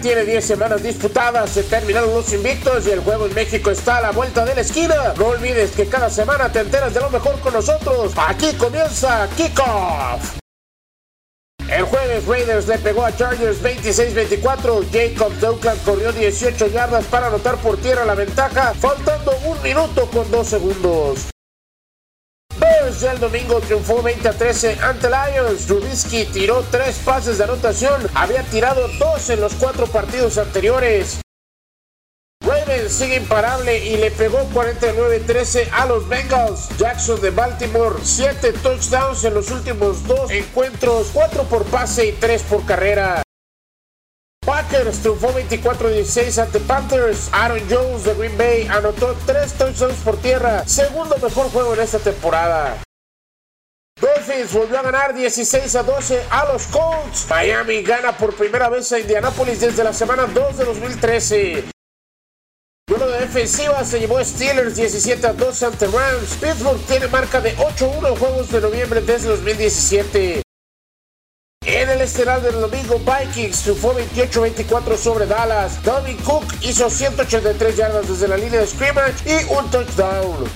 [0.00, 4.02] tiene 10 semanas disputadas, se terminaron los invictos y el juego en México está a
[4.02, 5.14] la vuelta de la esquina.
[5.16, 8.12] No olvides que cada semana te enteras de lo mejor con nosotros.
[8.16, 10.38] Aquí comienza Kickoff.
[11.68, 14.86] El jueves Raiders le pegó a Chargers 26-24.
[14.92, 20.30] Jacob Douglas corrió 18 yardas para anotar por tierra la ventaja, faltando un minuto con
[20.30, 21.35] dos segundos.
[22.58, 25.66] Bears ya el domingo triunfó 20 a 13 ante Lions.
[25.66, 31.20] Trubisky tiró tres pases de anotación, había tirado dos en los cuatro partidos anteriores.
[32.46, 36.68] Ravens sigue imparable y le pegó 49-13 a los Bengals.
[36.78, 42.42] Jackson de Baltimore, 7 touchdowns en los últimos dos encuentros, 4 por pase y 3
[42.42, 43.25] por carrera.
[44.66, 47.28] Packers triunfó 24-16 ante Panthers.
[47.32, 51.98] Aaron Jones de Green Bay anotó 3 touchdowns por tierra, segundo mejor juego en esta
[51.98, 52.82] temporada.
[54.00, 57.26] Dolphins volvió a ganar 16 a 12 a los Colts.
[57.30, 61.64] Miami gana por primera vez a Indianapolis desde la semana 2 de 2013.
[62.88, 66.36] Duelo de defensiva se llevó Steelers 17 a 12 ante Rams.
[66.40, 70.45] Pittsburgh tiene marca de 8-1 en juegos de noviembre desde 2017.
[71.66, 75.82] En el estelar del domingo, Vikings triunfó 28-24 sobre Dallas.
[75.82, 80.48] Dominic Cook hizo 183 yardas desde la línea de scrimmage y un touchdown.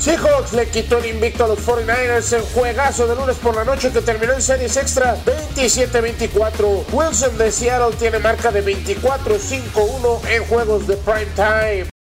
[0.00, 3.90] Seahawks le quitó el invicto a los 49ers en juegazo de lunes por la noche
[3.92, 6.84] que terminó en series extra 27-24.
[6.90, 11.97] Wilson de Seattle tiene marca de 24-5-1 en juegos de prime time.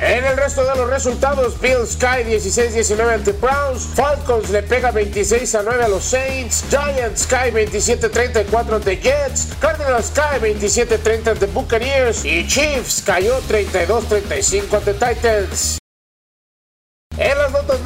[0.00, 5.56] En el resto de los resultados, Bills cae 16-19 ante Browns, Falcons le pega 26
[5.64, 12.24] 9 a los Saints, Giants cae 27-34 ante Jets, Cardinals cae 27-30 ante Buccaneers.
[12.24, 15.78] Y Chiefs cayó 32-35 ante Titans.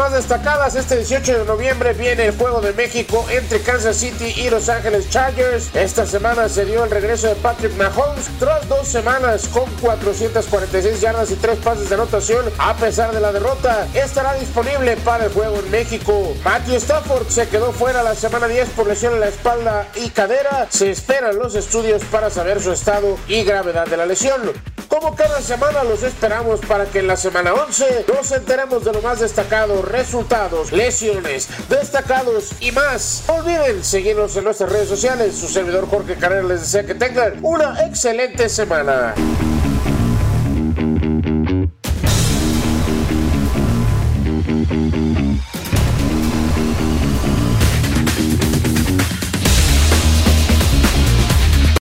[0.03, 4.51] Más destacadas, este 18 de noviembre viene el Juego de México entre Kansas City y
[4.51, 5.73] Los Ángeles Chargers.
[5.77, 11.31] Esta semana se dio el regreso de Patrick Mahomes tras dos semanas con 446 yardas
[11.31, 12.45] y tres pases de anotación.
[12.59, 16.35] A pesar de la derrota, estará disponible para el juego en México.
[16.43, 20.67] Matthew Stafford se quedó fuera la semana 10 por lesión en la espalda y cadera.
[20.69, 24.51] Se esperan los estudios para saber su estado y gravedad de la lesión.
[24.93, 29.01] Como cada semana los esperamos para que en la semana 11 nos enteremos de lo
[29.01, 33.25] más destacado, resultados, lesiones, destacados y más.
[33.27, 35.35] No olviden seguirnos en nuestras redes sociales.
[35.35, 39.15] Su servidor Jorge Carrera les desea que tengan una excelente semana.